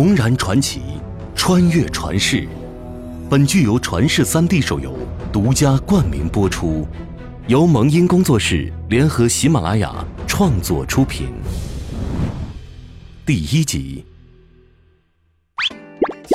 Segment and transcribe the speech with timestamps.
[0.00, 0.80] 重燃传奇，
[1.34, 2.48] 穿越传世。
[3.28, 4.96] 本剧由传世 3D 手游
[5.30, 6.88] 独家冠名播出，
[7.48, 9.94] 由萌音工作室联合喜马拉雅
[10.26, 11.28] 创作出品。
[13.26, 14.06] 第一集。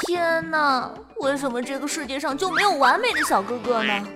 [0.06, 0.92] 天哪，
[1.22, 4.08] 为什么这个世界上就没有完美的小哥哥呢？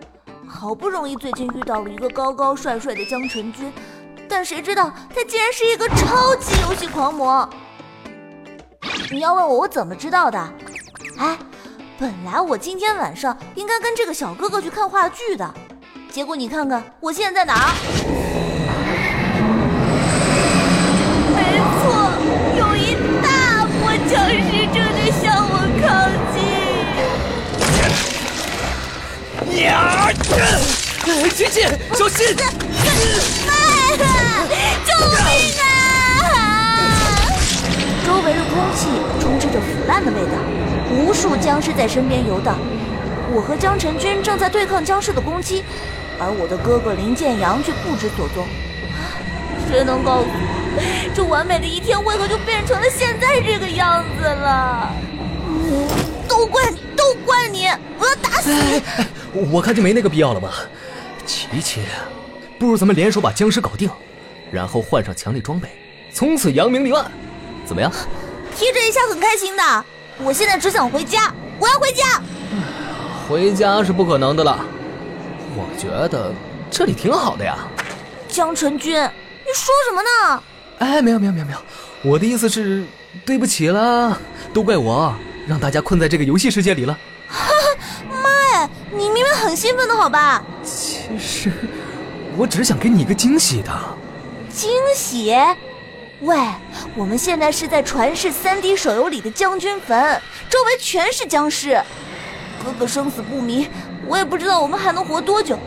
[0.48, 3.74] 好不容易最近遇到了一个高高帅帅的江晨君，
[4.30, 7.50] 但谁知道他竟然是一个超级游戏狂魔。
[9.12, 10.38] 你要问我我怎么知道的？
[11.18, 11.36] 哎，
[11.98, 15.52] 本来我今天晚上应该跟这个小哥哥去看话剧的，
[16.12, 17.74] 结果你看看我现在在哪儿？
[21.36, 21.42] 没
[21.82, 21.92] 错，
[22.60, 25.88] 有一大波僵尸正在向我靠
[29.50, 29.64] 近。
[29.64, 30.14] 呀！
[31.36, 31.62] 琪琪，
[31.96, 32.36] 小心！
[34.86, 35.34] 救命
[35.64, 35.69] 啊！
[39.20, 40.38] 充斥着腐烂的味道，
[40.92, 42.58] 无数僵尸在身边游荡。
[43.32, 45.64] 我和江晨君正在对抗僵尸的攻击，
[46.20, 48.46] 而我的哥哥林建阳却不知所踪。
[49.70, 54.92] 谁能告诉我，这完美的一天为何就变成了现在这个样子了？
[56.28, 57.68] 都怪你，都怪你！
[58.00, 58.82] 我要打死你！
[59.52, 60.52] 我看就没那个必要了吧。
[61.26, 61.82] 琪琪，
[62.58, 63.88] 不如咱们联手把僵尸搞定，
[64.52, 65.70] 然后换上强力装备，
[66.12, 67.06] 从此扬名立万，
[67.64, 67.92] 怎么样？
[68.60, 69.86] 提这一下很开心的。
[70.22, 72.22] 我现在只想回家，我要回家。
[73.26, 74.60] 回家是不可能的了。
[75.56, 76.34] 我觉得
[76.70, 77.58] 这里挺好的呀。
[78.28, 80.44] 江晨君，你说什么呢？
[80.80, 81.60] 哎，没有没有没有没有，
[82.02, 82.84] 我的意思是，
[83.26, 84.20] 对不起了，
[84.54, 85.16] 都怪我
[85.48, 86.98] 让大家困在这个游戏世界里了。
[88.12, 90.44] 妈呀，你明明很兴奋的好吧？
[90.66, 91.50] 其实，
[92.36, 93.72] 我只是想给你一个惊喜的。
[94.54, 95.34] 惊喜？
[96.22, 96.38] 喂，
[96.96, 101.82] 我们现在是在传世三 D 手游里的将军坟，周围全是僵尸。
[102.62, 103.70] 哥哥生死不明，
[104.06, 105.58] 我也不知道我们还能活多久。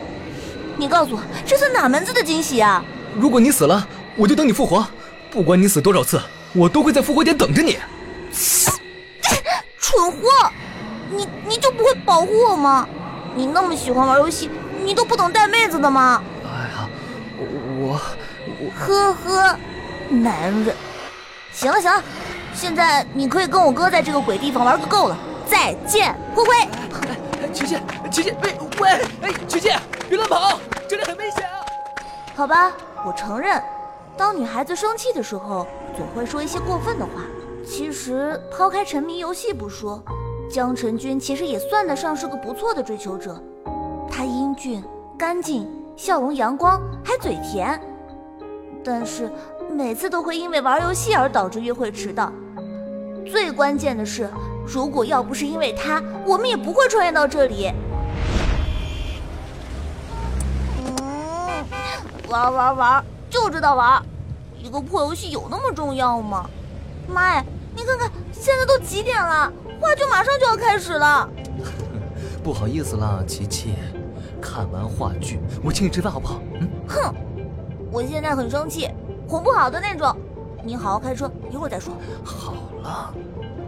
[0.77, 2.85] 你告诉我，这算哪门子的惊喜啊？
[3.15, 4.85] 如果你死了，我就等你复活，
[5.31, 6.21] 不管你死多少次，
[6.53, 7.79] 我都会在复活点等着你。
[9.79, 10.51] 蠢货！
[11.09, 12.87] 你你就不会保护我吗？
[13.35, 14.51] 你那么喜欢玩游戏，
[14.83, 16.21] 你都不懂带妹子的吗？
[16.45, 16.87] 哎呀，
[17.39, 17.99] 我
[18.59, 19.59] 我呵呵，
[20.09, 20.75] 男人。
[21.51, 22.03] 行了行了，
[22.53, 25.17] 现在你可以跟我哥在这个鬼地方玩个够了。
[25.45, 26.49] 再见，灰灰。
[27.51, 27.77] 琪琪，
[28.09, 28.89] 琪琪，喂喂，
[29.21, 29.69] 哎，琪琪，
[30.09, 31.61] 别乱跑，这里很危险啊。
[32.35, 32.71] 好吧，
[33.05, 33.61] 我承认，
[34.17, 37.11] 当女孩子生气的时候，总会说一些过分的话。
[37.63, 40.03] 其实，抛开沉迷游戏不说，
[40.49, 43.39] 江晨君其实也算得上是个不错的追求者。
[44.09, 44.83] 他英俊、
[45.17, 47.79] 干净、笑容阳光，还嘴甜。
[48.83, 49.31] 但是
[49.73, 52.31] 每次都会因为玩游戏而导致约会迟到。
[53.25, 54.29] 最关键的是，
[54.65, 57.71] 如果要不是因为他，我们也不会穿越到这里。
[60.85, 61.65] 嗯，
[62.29, 64.01] 玩玩玩，就知道玩。
[64.61, 66.47] 一个破游戏有那么重要吗？
[67.07, 67.43] 妈呀，
[67.75, 69.51] 你看看，现在都几点了？
[69.81, 71.27] 话剧马上就要开始了。
[72.43, 73.73] 不好意思啦，琪琪，
[74.39, 76.39] 看完话剧我请你吃饭好不好？
[76.53, 76.69] 嗯。
[76.87, 77.13] 哼，
[77.91, 78.89] 我现在很生气，
[79.27, 80.15] 哄不好的那种。
[80.63, 81.93] 你好好开车，一会儿再说。
[82.23, 83.13] 好了，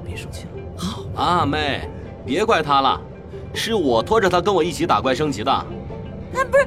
[0.06, 0.52] 别生气了。
[0.78, 1.90] 好啊，妹，
[2.26, 3.02] 别怪他了，
[3.54, 5.52] 是我拖着他跟我一起打怪升级的。
[6.34, 6.66] 哎，不是，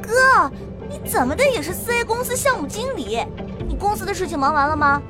[0.00, 0.50] 哥，
[0.90, 3.24] 你怎么的也是四 A 公司项目经理？
[3.66, 5.00] 你公司的事情忙完了吗？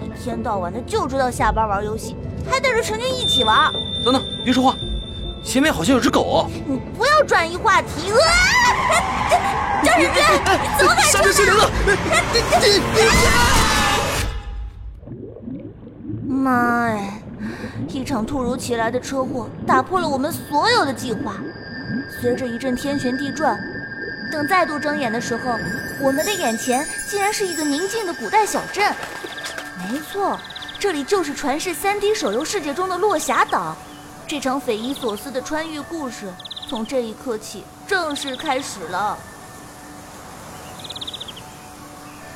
[0.00, 2.16] 一天到晚的就知道下班玩游戏，
[2.50, 3.70] 还带着陈军一起玩。
[4.04, 4.74] 等等，别说话，
[5.44, 6.46] 前面好像有只狗。
[6.66, 8.10] 你不要转移话题。
[8.10, 9.57] 啊！
[9.88, 10.22] 张晨军，
[10.62, 11.70] 你怎么敢刹车失灵了！
[16.28, 17.14] 妈呀！
[17.88, 21.36] 一场突如其来的车祸打破了我们所有的计划。
[22.20, 23.58] 随着一阵天旋地转，
[24.30, 25.58] 等再度睁眼的时候，
[26.00, 28.94] 我们的眼前竟然是一个宁静的古代小镇。
[29.90, 30.38] 没错，
[30.78, 33.76] 这里就是传世 3D 手游世界中的落霞岛。
[34.26, 36.26] 这场匪夷所思的穿越故事，
[36.68, 39.16] 从这一刻起正式开始了。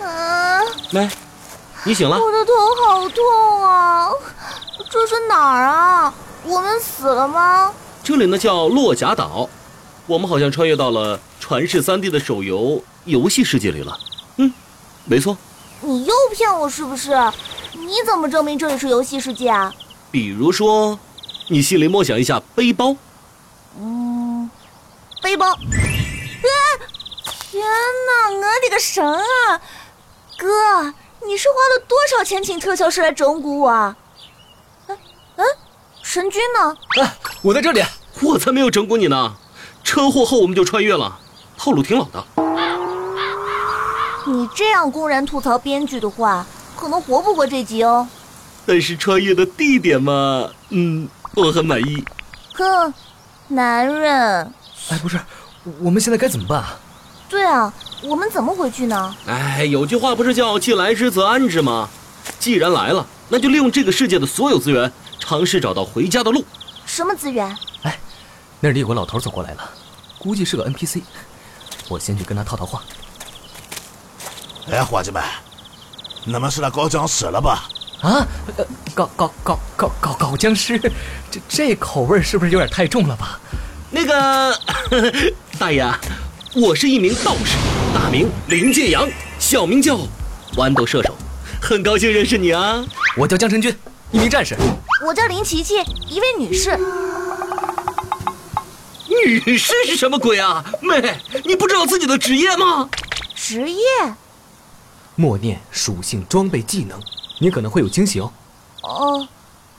[0.04, 0.60] 啊，
[0.90, 1.08] 妹，
[1.84, 2.18] 你醒了？
[2.18, 2.52] 我的头
[2.84, 4.10] 好痛啊！
[4.90, 6.12] 这是哪儿啊？
[6.44, 7.72] 我们死了吗？
[8.04, 9.48] 这里呢叫落霞岛，
[10.06, 13.98] 我们好像穿越到了传世三 D 的手游游戏世界里了。
[14.36, 14.52] 嗯，
[15.04, 15.36] 没错。
[15.80, 17.10] 你又骗我是不是？
[17.74, 19.72] 你怎么证明这里是游戏世界啊？
[20.10, 20.98] 比如说，
[21.48, 22.94] 你心里默想一下背包。
[23.80, 24.50] 嗯，
[25.22, 25.48] 背包。
[25.48, 25.56] 啊！
[27.50, 29.60] 天哪，我的个神啊！
[30.42, 30.92] 哥，
[31.24, 33.68] 你是花了多少钱请特效师来整蛊我？
[33.68, 33.96] 啊？
[36.02, 36.76] 神君呢？
[37.00, 37.80] 哎，我在这里。
[38.20, 39.34] 我才没有整蛊你呢！
[39.84, 41.20] 车祸后我们就穿越了，
[41.56, 42.24] 套路挺老的。
[44.26, 46.44] 你这样公然吐槽编剧的话，
[46.76, 48.06] 可能活不过这集哦。
[48.66, 52.04] 但是穿越的地点嘛，嗯，我很满意。
[52.54, 52.92] 哼，
[53.46, 54.52] 男人。
[54.90, 55.20] 哎，不是，
[55.80, 56.76] 我们现在该怎么办啊？
[57.28, 57.72] 对啊，
[58.02, 59.14] 我们怎么回去呢？
[59.26, 61.88] 哎，有句话不是叫“既来之则安之”吗？
[62.38, 66.44] 既然来了，那就利用这个世界的所有资源，尝试找到回家的路。
[66.84, 67.56] 什么资源？
[67.82, 67.98] 哎，
[68.60, 69.70] 那里有个老头走过来了，
[70.18, 71.02] 估计是个 NPC。
[71.88, 72.82] 我先去跟他套套话。
[74.70, 75.22] 哎，伙计们，
[76.24, 77.68] 你们是来搞僵尸了吧？
[78.02, 78.26] 啊，
[78.94, 80.76] 搞搞搞搞搞搞僵尸，
[81.30, 83.38] 这这口味是不是有点太重了吧？
[83.90, 84.60] 那个
[85.58, 85.86] 大爷，
[86.54, 87.56] 我是一名道士，
[87.94, 89.08] 大名林建阳，
[89.38, 89.98] 小名叫
[90.56, 91.14] 豌豆射手，
[91.60, 92.84] 很高兴认识你啊。
[93.16, 93.76] 我叫江晨君，
[94.10, 94.56] 一名战士。
[95.06, 95.76] 我叫林琪琪，
[96.08, 96.78] 一位女士。
[99.24, 100.64] 女士是什么鬼啊？
[100.80, 102.88] 妹，你不知道自己的职业吗？
[103.34, 103.84] 职业？
[105.14, 106.98] 默念属性、装备、技能，
[107.38, 108.32] 你可能会有惊喜哦。
[108.82, 109.28] 哦，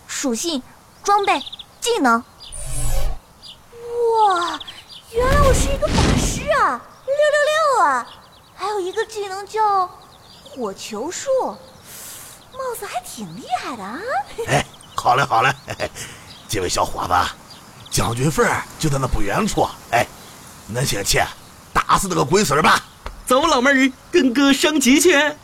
[0.08, 0.62] 属性、
[1.04, 1.40] 装备、
[1.82, 2.24] 技能。
[4.30, 4.60] 哇，
[5.12, 6.82] 原来我是一个法师啊！
[7.24, 8.08] 六六六啊！
[8.56, 9.90] 还有一个技能叫
[10.44, 11.30] 火球术，
[12.52, 14.00] 貌似还挺厉害的啊！
[14.48, 14.66] 哎，
[14.96, 15.54] 好嘞好嘞，
[16.48, 17.14] 这位小伙子，
[17.90, 18.46] 将军坟
[18.78, 19.68] 就在那不远处。
[19.92, 20.06] 哎，
[20.74, 21.22] 恁先去
[21.74, 22.84] 打死那个龟孙吧。
[23.26, 25.14] 走，老妹儿，跟哥升级去。
[25.16, 25.36] 啊，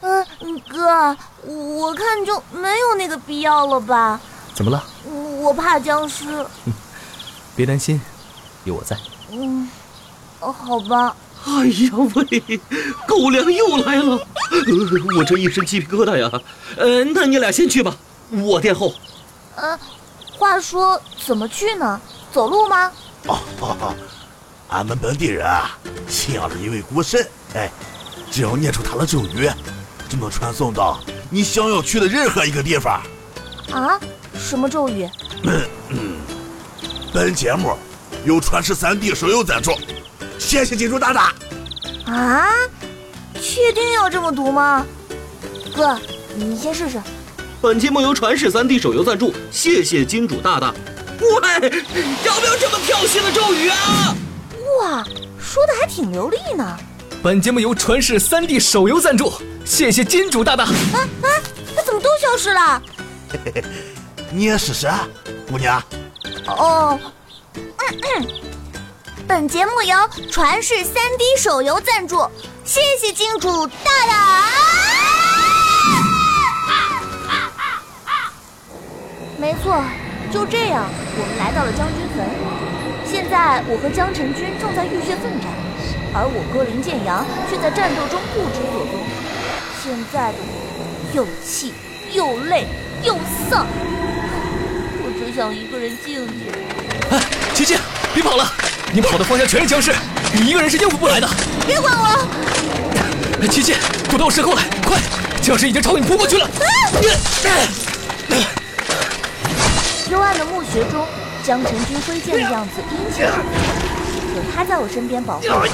[0.00, 0.26] 嗯，
[0.68, 4.20] 哥，我看就没有那个必要了吧？
[4.54, 4.82] 怎么了？
[5.40, 6.44] 我怕僵尸。
[7.54, 8.00] 别担心，
[8.64, 8.96] 有我在。
[9.30, 9.68] 嗯，
[10.42, 11.16] 哦，好吧。
[11.44, 12.60] 哎呀喂，
[13.06, 16.30] 狗粮又来了，呃我这一身鸡皮疙瘩呀。
[16.76, 17.96] 呃，那你俩先去吧，
[18.30, 18.94] 我殿后。
[19.56, 19.78] 呃，
[20.38, 22.00] 话说怎么去呢？
[22.32, 22.92] 走路吗？
[23.26, 23.94] 哦，
[24.68, 25.76] 俺们本地人啊，
[26.08, 27.70] 信仰着一位古神，哎，
[28.30, 29.50] 只要念出他的咒语，
[30.08, 33.02] 就能传送到你想要去的任何一个地方。
[33.72, 33.98] 啊？
[34.38, 35.08] 什么咒语？
[35.42, 36.16] 嗯嗯
[37.12, 37.76] 本节目
[38.24, 39.72] 由传世三 D 手游赞助，
[40.42, 41.32] 谢谢金主大大。
[42.12, 42.48] 啊？
[43.40, 44.84] 确定要这么读吗？
[45.74, 45.98] 哥，
[46.34, 47.00] 你先试试。
[47.60, 50.74] 本节目由传世三 D 手游赞助，谢谢金主大大。
[51.20, 51.70] 喂，
[52.24, 54.14] 要不要这么跳戏的咒语啊？
[54.80, 55.04] 哇，
[55.40, 56.78] 说的还挺流利呢。
[57.22, 59.32] 本节目由传世三 D 手游赞助，
[59.64, 60.64] 谢谢金主大大。
[60.64, 60.70] 啊
[61.22, 61.28] 啊，
[61.74, 62.82] 那怎么都消失了？
[63.30, 63.64] 嘿嘿嘿
[64.30, 64.88] 你也试试，
[65.48, 65.82] 姑娘。
[66.46, 66.98] 哦，
[67.54, 68.26] 嗯嗯，
[69.34, 69.96] 本节目由
[70.30, 72.28] 传世三 D 手游赞助，
[72.66, 73.72] 谢谢金主大
[74.06, 74.44] 大。
[79.38, 79.82] 没错，
[80.30, 80.84] 就这样，
[81.16, 82.28] 我们来到了将军坟。
[83.10, 85.50] 现在我和江晨君正在浴血奋战，
[86.12, 89.00] 而我哥林建阳却在战斗中不知所踪。
[89.82, 91.72] 现在的我又气
[92.12, 92.66] 又累
[93.02, 93.14] 又
[93.48, 93.66] 丧。
[95.00, 96.52] 我只想一个人静静。
[97.10, 97.18] 哎，
[97.54, 97.78] 琪琪，
[98.12, 98.52] 别跑了！
[98.94, 99.90] 你跑的方向全是僵尸，
[100.34, 101.26] 你一个人是应付不来的。
[101.66, 102.28] 别管我！
[103.40, 103.74] 哎，琪琪，
[104.10, 105.00] 躲到我身后来，快！
[105.40, 106.46] 僵尸已经朝你扑过去了。
[110.10, 111.06] 幽暗的墓穴中，
[111.42, 115.66] 江晨君挥剑的样子阴气十足，有他在我身边保护我，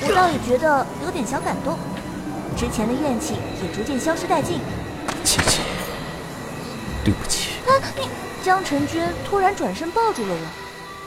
[0.00, 1.78] 我倒也觉得有点小感动。
[2.56, 4.58] 之前的怨气也逐渐消失殆尽。
[5.22, 5.60] 琪琪，
[7.04, 7.50] 对不起。
[7.66, 8.08] 啊，你。
[8.42, 10.63] 江晨君突然转身抱住了我，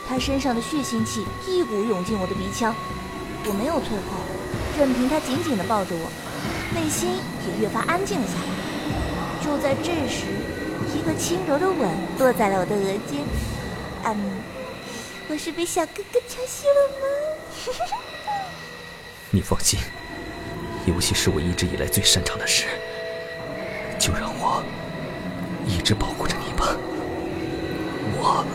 [0.07, 2.73] 他身上的血腥气一股涌进我的鼻腔，
[3.45, 4.17] 我没有退后，
[4.79, 6.09] 任凭他紧紧地抱着我，
[6.73, 7.09] 内心
[7.45, 8.47] 也越发安静了下来。
[9.43, 10.25] 就在这时，
[10.95, 13.23] 一个轻柔的吻落在了我的额间。
[14.05, 14.15] 嗯，
[15.27, 17.05] 我是被小哥哥调戏了吗？
[19.29, 19.77] 你放心，
[20.85, 22.65] 游戏是我一直以来最擅长的事，
[23.99, 24.63] 就让我
[25.65, 26.75] 一直保护着你吧。
[28.19, 28.45] 我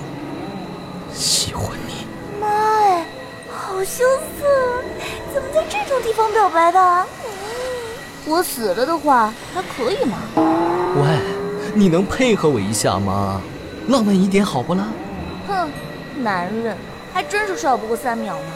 [1.52, 2.06] 喜欢你，
[2.40, 3.04] 妈哎，
[3.50, 4.04] 好羞
[4.40, 4.82] 涩，
[5.34, 7.06] 怎么在这种地方表白的？
[8.24, 10.16] 我死了的话还可以吗？
[10.96, 11.20] 喂，
[11.74, 13.38] 你能配合我一下吗？
[13.88, 14.86] 浪漫一点好不啦？
[15.46, 15.68] 哼，
[16.22, 16.74] 男人
[17.12, 18.52] 还真是少不过三秒呢。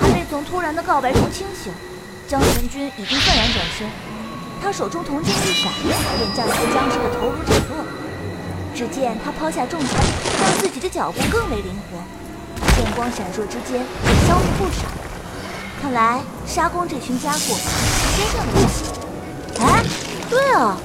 [0.00, 1.74] 还没从突然的告白中清醒，
[2.26, 3.86] 江晨君已经愤然转身。
[4.62, 7.84] 他手中铜剑一闪，便将一个僵尸的头颅斩落。
[8.76, 9.88] 只见他抛下重锤，
[10.38, 11.96] 让自己的脚步更为灵活，
[12.76, 14.86] 剑光闪烁之间也，消灭不少。
[15.80, 17.48] 看来杀光这群家伙是
[18.18, 18.84] 真正的事。
[19.60, 19.82] 哎，
[20.28, 20.76] 对啊，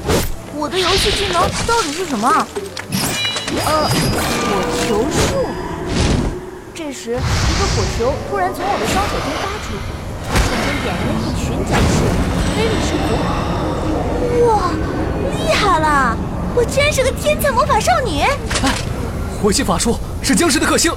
[0.55, 2.47] 我的游戏技能到底是什么？
[3.65, 3.91] 呃，火
[4.87, 5.45] 球术。
[6.73, 9.75] 这时，一个火球突然从我的双手中发出，
[10.31, 12.07] 瞬间点燃了一群僵尸，
[12.55, 13.19] 威力十足。
[14.47, 14.71] 哇，
[15.45, 16.15] 厉害了！
[16.53, 18.21] 我居然是个天才魔法少女！
[18.21, 18.75] 哎，
[19.41, 20.91] 火系法术是僵尸的克星。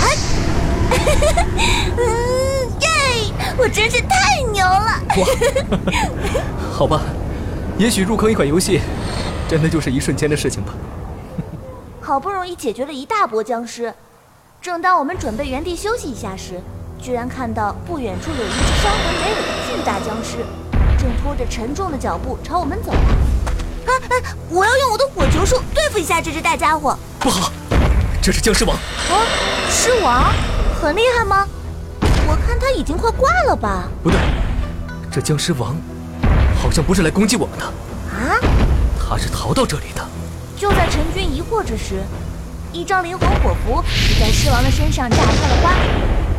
[0.00, 0.16] 哎，
[1.96, 2.02] 嗯，
[2.80, 2.88] 耶！
[3.58, 5.00] 我真是太牛了！
[5.18, 5.26] 哇，
[6.72, 7.02] 好吧，
[7.76, 8.80] 也许入坑一款游戏，
[9.48, 10.72] 真的就是一瞬间的事情吧。
[12.00, 13.92] 好不容易解决了一大波僵尸，
[14.60, 16.60] 正当我们准备原地休息一下时，
[17.00, 20.63] 居然看到不远处有一只伤痕累累的巨大僵尸，正
[21.24, 22.98] 拖着沉重的脚步朝我们走来。
[22.98, 24.36] 啊啊！
[24.50, 26.94] 我要用我的火球术对付一下这只大家伙。
[27.18, 27.50] 不好，
[28.20, 28.76] 这是僵尸王。
[28.76, 29.24] 啊，
[29.70, 30.30] 尸王，
[30.78, 31.48] 很厉害吗？
[32.28, 33.88] 我看他已经快挂了吧。
[34.02, 34.20] 不对，
[35.10, 35.74] 这僵尸王
[36.62, 37.64] 好像不是来攻击我们的。
[37.64, 38.38] 啊？
[39.00, 40.06] 他是逃到这里的。
[40.58, 42.02] 就在陈军疑惑之时，
[42.70, 45.72] 一张灵魂火符就在狮王的身上炸开了花。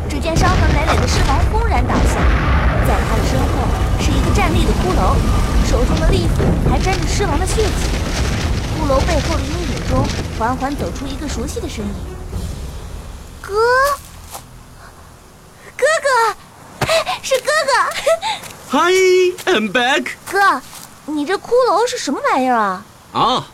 [0.08, 2.22] 只见伤痕累累的狮王轰然倒下，
[2.88, 3.68] 在他的身后
[4.00, 5.16] 是一个站立的骷髅，
[5.68, 7.70] 手中的利斧还沾着狮王的血迹。
[8.78, 10.06] 骷髅背后的阴影中，
[10.38, 11.94] 缓缓走出一个熟悉的身影。
[13.42, 13.54] 哥，
[15.76, 16.88] 哥哥，
[17.24, 18.78] 是哥哥。
[18.78, 20.12] Hi，I'm back。
[20.30, 20.62] 哥，
[21.06, 22.86] 你这骷髅是什么玩意儿啊？
[23.14, 23.48] 啊。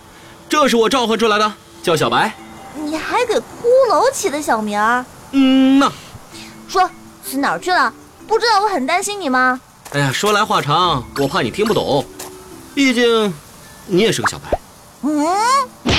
[0.49, 2.33] 这是我召唤出来的，叫小白。
[2.75, 3.41] 你还给骷
[3.89, 5.05] 髅起的小名儿？
[5.31, 5.89] 嗯呐。
[6.67, 6.89] 说
[7.23, 7.93] 死哪儿去了？
[8.31, 9.59] 不知道我很担心你吗？
[9.91, 12.05] 哎呀，说来话长，我怕你听不懂。
[12.73, 13.33] 毕竟，
[13.87, 14.57] 你也是个小白。
[15.01, 15.11] 嗯。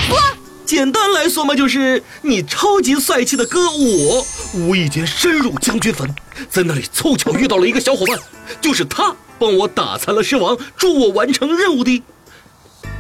[0.09, 0.19] 说。
[0.65, 6.09] 简单来说嘛，就是你超级帅气的哥我，无意间深入将军坟，
[6.49, 8.19] 在那里凑巧遇到了一个小伙伴，
[8.63, 12.03] 就是他帮我打残了狮王，助我完成任务的。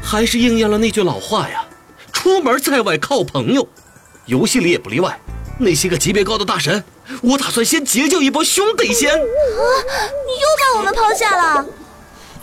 [0.02, 1.64] 还是应验了那句老话呀，
[2.12, 3.66] 出门在外靠朋友，
[4.26, 5.18] 游戏里也不例外。
[5.58, 6.84] 那些个级别高的大神，
[7.22, 9.10] 我打算先结交一波兄弟先。
[9.10, 9.18] 啊！
[9.18, 11.66] 你又把我们抛下了。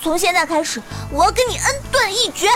[0.01, 2.48] 从现在开始，我要跟你恩断义绝。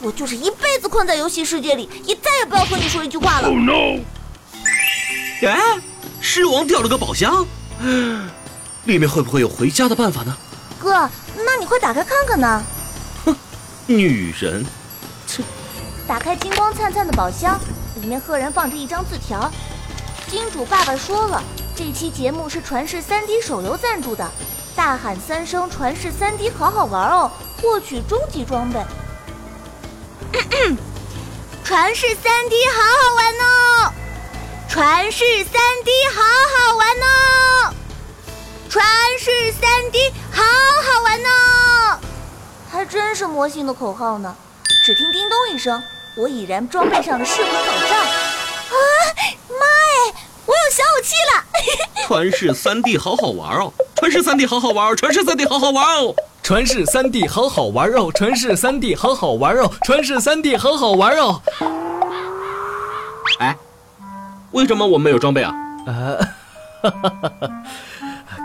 [0.00, 3.48] 我就是一辈子困在游戏世界里，也再也不要和你说一句话了。
[3.48, 4.00] Oh no！
[5.42, 5.80] 哎，
[6.20, 7.46] 狮王掉了个宝箱，
[8.84, 10.36] 里面会不会有回家的办法呢？
[10.78, 12.62] 哥，那你快打开看看呢。
[13.24, 13.34] 哼
[13.86, 14.64] 女人，
[15.26, 15.42] 切！
[16.06, 17.58] 打开金光灿灿的宝箱，
[18.00, 19.50] 里面赫然放着一张字条。
[20.36, 21.42] 金主爸爸说了，
[21.74, 24.30] 这期节目是传世三 D 手游赞助的，
[24.76, 28.78] 大喊三声“传世三 D” 好好玩哦，获取终极装备。
[31.64, 33.92] 传世三 D 好好玩哦！
[34.68, 37.74] 传世三 D 好好玩哦！
[38.68, 38.84] 传
[39.18, 41.98] 世三 D 好好玩哦！
[42.70, 44.36] 还真是魔性的口号呢！
[44.84, 45.82] 只听叮咚一声，
[46.14, 48.25] 我已然装备上了噬魂宝杖。
[50.70, 51.44] 小武器了！
[52.06, 53.72] 传世三 D 好好玩哦！
[53.96, 54.96] 传世三 D 好好玩哦！
[54.96, 56.14] 传世三 D 好好玩哦！
[56.42, 58.10] 传世三 D 好好玩哦！
[58.14, 59.70] 传世三 D 好好玩哦！
[59.84, 61.42] 传世三 D 好好玩哦！
[63.40, 63.56] 哎，
[64.52, 65.52] 为什么我没有装备啊？
[65.86, 66.16] 呃，
[66.82, 67.50] 哈哈哈哈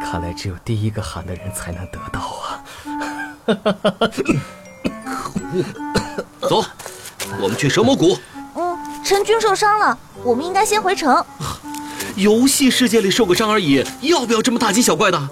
[0.04, 2.64] 看来只有第一个喊的人才能得到啊！
[6.42, 6.50] 可恶！
[6.50, 6.66] 走，
[7.42, 8.18] 我们去蛇魔谷。
[8.56, 11.24] 嗯，陈军受伤了，我们应该先回城。
[12.16, 15.30] 游戏世界里受个伤而已，要不要这么大惊小怪的？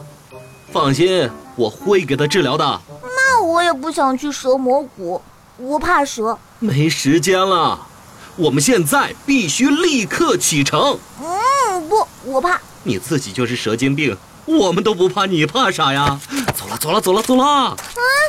[0.71, 2.81] 放心，我会给他治疗的。
[3.01, 5.21] 那我也不想去蛇魔谷，
[5.57, 6.37] 我怕蛇。
[6.59, 7.87] 没时间了，
[8.35, 10.99] 我们现在必须立刻启程。
[11.21, 12.59] 嗯，不，我怕。
[12.83, 14.17] 你自己就是蛇精病。
[14.45, 16.19] 我们都不怕，你怕啥呀？
[16.55, 17.43] 走了，走了，走了，走了！
[17.45, 17.75] 啊，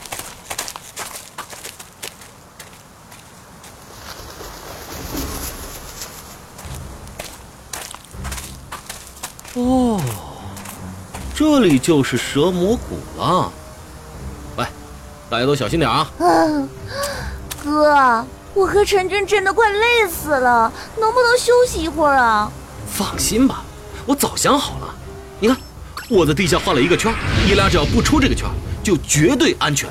[9.54, 10.00] 哦，
[11.34, 13.52] 这里就是蛇魔谷了。
[14.56, 14.64] 喂，
[15.28, 16.10] 大家都小心点啊！
[16.18, 16.68] 嗯，
[17.62, 18.24] 哥。
[18.52, 22.50] 我和陈真真的快累死了，能不能休息一会儿啊？
[22.92, 23.62] 放心吧，
[24.04, 24.94] 我早想好了。
[25.38, 25.56] 你看，
[26.08, 27.14] 我在地下画了一个圈，
[27.46, 28.48] 你俩只要不出这个圈，
[28.82, 29.88] 就绝对安全。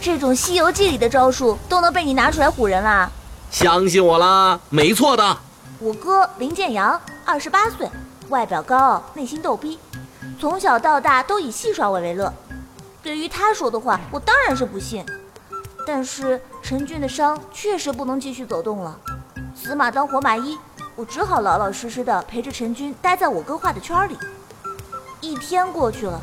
[0.00, 3.10] 这种《西游记》里的招数都能被你拿出来唬人啦？
[3.50, 5.36] 相信我啦，没错的。
[5.80, 7.88] 我哥林建阳，二十八岁，
[8.28, 9.78] 外表高傲，内心逗逼，
[10.40, 12.32] 从小到大都以戏耍我为乐。
[13.02, 15.04] 对于他说的话，我当然是不信。
[15.86, 18.98] 但是陈俊的伤确实不能继续走动了，
[19.56, 20.58] 死马当活马医，
[20.94, 24.16] 我只好老老实实的陪着陈军待在我哥画的圈里。
[25.20, 26.20] 一天过去了，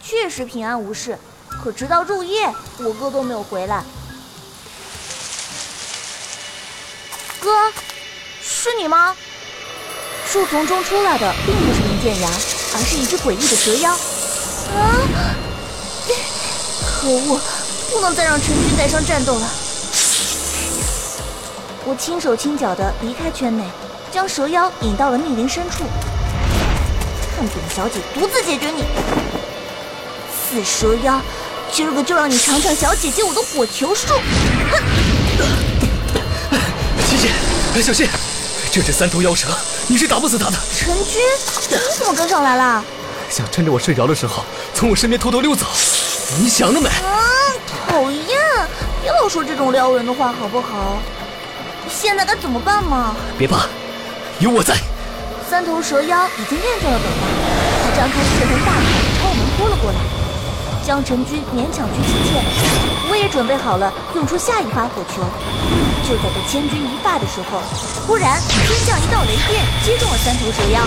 [0.00, 1.18] 确实平安无事。
[1.62, 3.84] 可直到入夜，我哥都没有回来。
[7.40, 7.50] 哥，
[8.40, 9.14] 是你吗？
[10.32, 12.30] 树丛中出来的并不是林建牙，
[12.72, 13.92] 而是一只诡异的蛇妖。
[13.92, 15.36] 啊！
[16.86, 17.38] 可恶，
[17.90, 19.46] 不能再让陈军带伤战斗了。
[21.84, 23.62] 我轻手轻脚的离开圈内，
[24.10, 25.84] 将蛇妖引到了密林深处。
[27.36, 28.84] 看本小姐独自解决你！
[30.32, 31.20] 死蛇妖，
[31.70, 34.06] 今儿个就让你尝尝小姐姐我的火球术！
[34.70, 34.82] 哼！
[37.10, 37.18] 姐
[37.74, 38.08] 姐，小心！
[38.74, 39.48] 这只三头妖蛇，
[39.86, 40.56] 你是打不死它的。
[40.74, 41.20] 陈军，
[41.68, 42.82] 你怎么跟上来了？
[43.28, 45.66] 想趁着我睡着的时候，从我身边偷偷溜走。
[46.40, 46.88] 你想得美！
[46.88, 47.20] 啊，
[47.86, 48.40] 讨厌！
[49.02, 50.96] 别老说这种撩人的话，好不好？
[51.90, 53.14] 现在该怎么办嘛？
[53.36, 53.66] 别怕，
[54.38, 54.74] 有我在。
[55.50, 57.26] 三头蛇妖已经厌倦了等待，
[57.84, 58.80] 他张开血盆大口
[59.20, 59.98] 朝我们扑了过来。
[60.82, 63.01] 将陈军勉强去妻妾，我也
[63.42, 65.18] 准备好了用出下一发火球。
[66.06, 67.58] 就在这千钧一发的时候，
[68.06, 70.78] 忽然天降一道雷电，击中了三头蛇妖。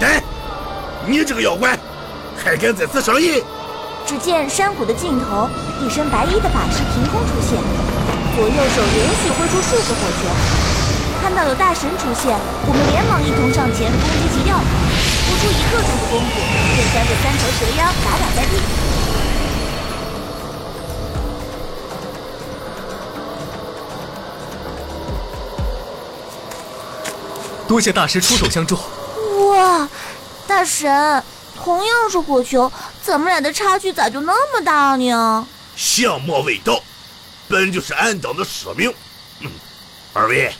[0.00, 0.24] 哎，
[1.04, 1.76] 你这个妖怪，
[2.42, 3.44] 还敢在此生意？
[4.06, 5.46] 只见山谷的尽头，
[5.84, 7.60] 一身白衣的法师凭空出现，
[8.32, 10.24] 左右手连续挥出数个火球。
[11.20, 12.32] 看到有大神出现，
[12.64, 14.64] 我们连忙一同上前攻击其要害，
[15.28, 16.40] 不出一刻钟的功夫，
[16.72, 18.56] 便将这三头蛇妖打倒在地。
[27.66, 28.78] 多谢大师出手相助。
[29.50, 29.88] 哇，
[30.46, 31.22] 大神！
[31.56, 32.70] 同样是火球，
[33.02, 35.46] 咱们俩的差距咋就那么大呢？
[35.76, 36.82] 相貌未到，
[37.48, 38.92] 本就是俺党的使命。
[39.40, 39.50] 嗯，
[40.12, 40.54] 二位，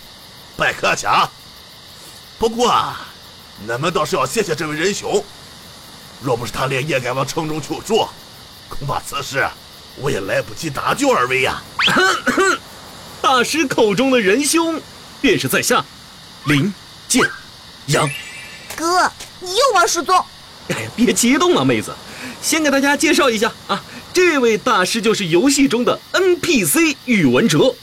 [0.57, 1.29] 拜客气啊。
[2.39, 3.01] 不过，啊，
[3.61, 5.23] 你们倒是要谢谢这位仁兄，
[6.21, 8.09] 若不是他连夜赶往城中求助，
[8.69, 9.47] 恐怕此事
[9.97, 11.63] 我也来不及搭救二位呀。
[13.21, 14.81] 大师口中的仁兄，
[15.21, 15.85] 便是在下
[16.45, 16.73] 林
[17.09, 17.29] 建
[17.87, 18.09] 阳。
[18.77, 20.17] 哥，你又玩失踪。
[20.69, 21.95] 哎呀，别激动啊，妹子，
[22.41, 27.75] 先给大家介绍一下啊，这位大师就是游戏中的 NPC 宇文哲。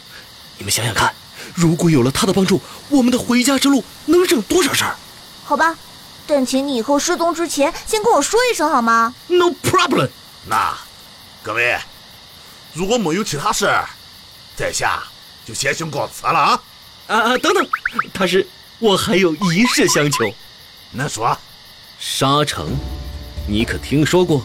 [0.58, 1.14] 你们想想看，
[1.54, 4.96] 如果有了他的帮助，我们的回家之路能省多少事儿？
[5.44, 5.76] 好吧，
[6.26, 10.10] 但请你以后失踪之前先跟我说一声好吗？No problem。
[10.48, 10.76] 那
[11.44, 11.78] 各位，
[12.74, 13.70] 如果没有其他事，
[14.56, 15.04] 在下
[15.46, 16.62] 就先行告辞了啊！
[17.08, 17.68] 啊啊，等等，
[18.14, 18.48] 大师，
[18.82, 20.26] 我还有一事相求。
[20.92, 21.38] 那说。
[22.00, 22.76] 沙城，
[23.48, 24.44] 你可听说过？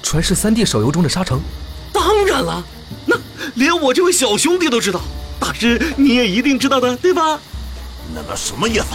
[0.00, 1.40] 传世三 D 手游中的沙城？
[1.92, 2.64] 当然了，
[3.04, 3.16] 那
[3.56, 5.00] 连我这位小兄弟都知道，
[5.40, 7.40] 大师你也一定知道的，对吧？
[8.14, 8.86] 那么什么意思？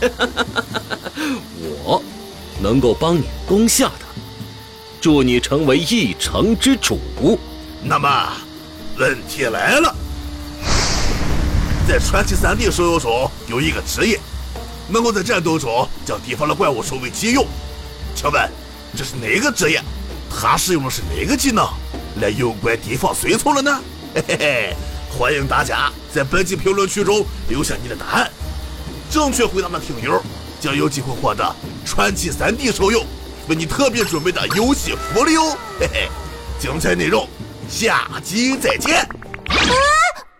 [1.84, 2.02] 我
[2.62, 4.06] 能够帮你攻下它，
[5.00, 6.98] 助你成为一城之主。
[7.82, 8.32] 那么，
[8.96, 9.94] 问题来了，
[11.86, 14.18] 在传奇三 D 手游中有一个职业。
[14.88, 17.46] 能够在战斗中将敌方的怪物收为己用，
[18.14, 18.50] 请问
[18.96, 19.80] 这是哪个职业？
[20.28, 21.66] 他使用的是哪个技能
[22.20, 23.80] 来诱拐敌方随从了呢？
[24.14, 24.76] 嘿 嘿嘿！
[25.16, 28.30] 欢迎大家在本期评论区中留下你的答案，
[29.10, 30.22] 正确回答的听友
[30.58, 31.54] 将有机会获得
[31.86, 33.04] 传奇三 D 手游
[33.48, 35.56] 为你特别准备的游戏福利哦！
[35.78, 36.08] 嘿嘿，
[36.58, 37.28] 精彩内容
[37.68, 38.96] 下集再见。
[39.48, 39.56] 哎，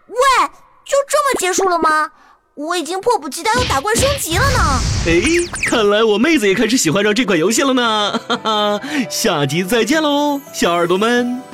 [0.08, 0.48] 喂，
[0.84, 2.10] 就这么结束了吗？
[2.54, 4.58] 我已经迫不及待要打怪升级了呢！
[5.06, 5.22] 哎，
[5.64, 8.20] 看来我妹子也开始喜欢上这款游戏了呢！
[8.28, 11.51] 哈哈，下集再见喽，小耳朵们。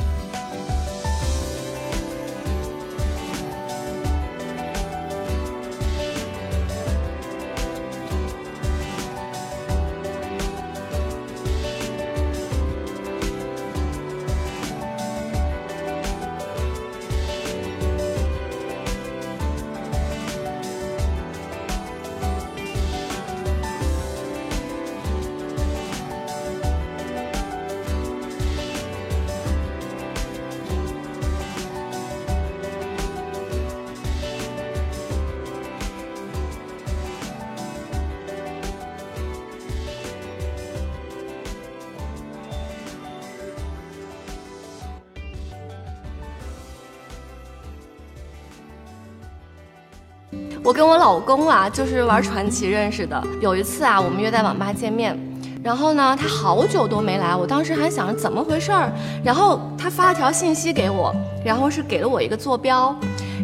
[50.69, 53.19] 我跟我老公啊，就是玩传奇认识的。
[53.41, 55.19] 有一次啊，我们约在网吧见面，
[55.65, 58.93] 然后呢，他好久都没来，我当时还想着怎么回事儿，
[59.25, 61.11] 然后他发了条信息给我，
[61.43, 62.95] 然后是给了我一个坐标，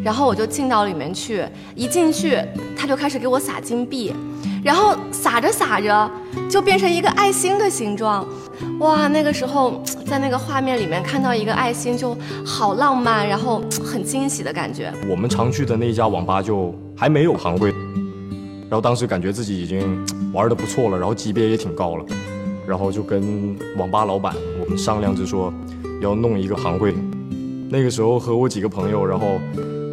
[0.04, 1.42] 然后我就进到里面去，
[1.74, 2.38] 一进去
[2.76, 4.14] 他就开始给我撒金币，
[4.62, 6.10] 然后撒着撒着
[6.50, 8.22] 就变成一个爱心的形状，
[8.80, 9.08] 哇！
[9.08, 14.92] 那个时候在那个画面里面看到一个爱心就好浪漫，然后很惊喜的感觉。
[15.08, 22.04] 我们常去的那一家网吧就还没有行会，然后当时感觉自己已经 玩的不错了，然后级别也挺高了，
[22.66, 25.52] 然后就跟网吧老板我们商量着说
[26.00, 26.94] 要弄一个行会。
[27.68, 29.38] 那个时候和我几个朋友，然后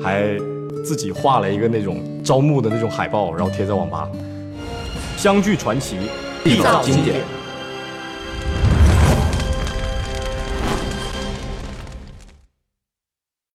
[0.01, 0.37] 还
[0.85, 4.07] 自己画了一个那种招募的那种海报，然后贴在网吧。
[5.17, 5.97] 相聚传奇，
[6.45, 7.17] 缔造经典。